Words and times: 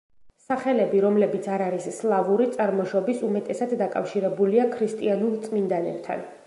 სახელები, 0.43 1.01
რომლებიც 1.05 1.49
არ 1.57 1.63
არის 1.65 1.85
სლავური 1.97 2.47
წარმოშობის 2.57 3.23
უმეტესად 3.29 3.77
დაკავშირებულია 3.85 4.69
ქრისტიანულ 4.77 5.39
წმინდანებთან. 5.47 6.31